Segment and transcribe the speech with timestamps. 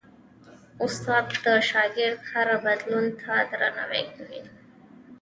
[0.83, 4.41] استاد د شاګرد هر بدلون ته درناوی کوي.